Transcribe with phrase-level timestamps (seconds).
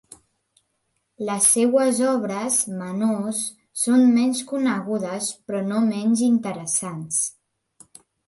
[1.27, 3.43] Les seues obres menors
[3.83, 7.21] són menys conegudes però no menys interessants.